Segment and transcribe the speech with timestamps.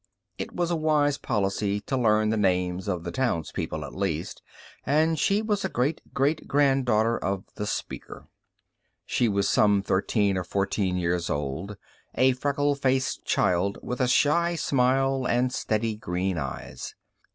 [0.39, 4.41] It was a wise policy to learn the names of the townspeople, at least,
[4.83, 8.27] and she was a great great granddaughter of the Speaker.
[9.05, 11.77] She was some thirteen or fourteen years old,
[12.15, 16.95] a freckle faced child with a shy smile, and steady green eyes.